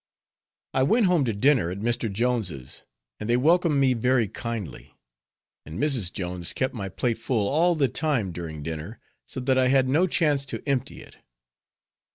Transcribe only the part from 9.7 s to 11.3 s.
no chance to empty it.